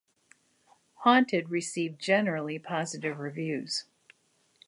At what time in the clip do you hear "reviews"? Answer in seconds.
3.19-3.85